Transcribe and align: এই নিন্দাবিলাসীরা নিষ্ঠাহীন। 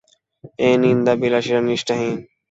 এই 0.59 0.75
নিন্দাবিলাসীরা 0.83 1.61
নিষ্ঠাহীন। 1.61 2.17